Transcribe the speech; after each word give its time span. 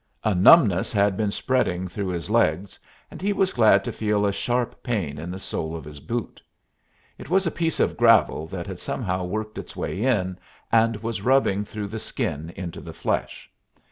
A 0.23 0.33
numbness 0.33 0.91
had 0.91 1.15
been 1.15 1.29
spreading 1.29 1.87
through 1.87 2.07
his 2.07 2.27
legs, 2.31 2.79
and 3.11 3.21
he 3.21 3.33
was 3.33 3.53
glad 3.53 3.83
to 3.83 3.91
feel 3.91 4.25
a 4.25 4.31
sharp 4.31 4.81
pain 4.81 5.19
in 5.19 5.29
the 5.29 5.37
sole 5.37 5.75
of 5.75 5.83
his 5.85 5.99
foot. 5.99 6.41
It 7.19 7.29
was 7.29 7.45
a 7.45 7.51
piece 7.51 7.79
of 7.79 7.97
gravel 7.97 8.47
that 8.47 8.65
had 8.65 8.79
somehow 8.79 9.25
worked 9.25 9.59
its 9.59 9.75
way 9.75 10.01
in, 10.01 10.39
and 10.71 10.97
was 11.03 11.21
rubbing 11.21 11.65
through 11.65 11.89
the 11.89 11.99
skin 11.99 12.51
into 12.55 12.81
the 12.81 12.93
flesh. 12.93 13.51